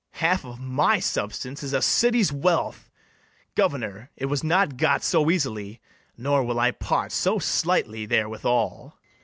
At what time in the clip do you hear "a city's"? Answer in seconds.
1.73-2.31